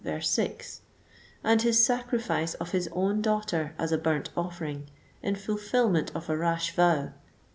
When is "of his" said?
2.55-2.89